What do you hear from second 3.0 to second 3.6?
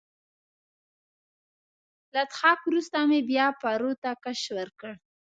مې بیا